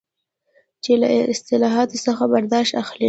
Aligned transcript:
چې 0.83 0.91
له 1.01 1.07
اصطلاحاتو 1.33 2.01
څنګه 2.05 2.23
برداشت 2.33 2.73
اخلي. 2.81 2.99